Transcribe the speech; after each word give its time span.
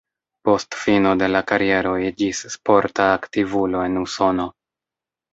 Post 0.47 0.75
fino 0.83 1.09
de 1.17 1.27
la 1.33 1.41
kariero 1.51 1.91
iĝis 2.05 2.39
sporta 2.53 3.05
aktivulo 3.19 3.83
en 3.89 3.99
Usono. 4.05 4.47